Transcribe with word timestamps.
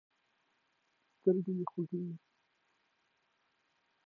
سترګۍ 1.15 1.51
مه 1.57 1.65
کیږئ. 1.71 2.01